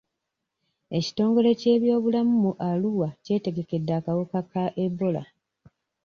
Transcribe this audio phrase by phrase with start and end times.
[0.97, 5.23] Ekitongole ky'ebyobulamu mu Arua kyetegekedde akawuka ka Ebola.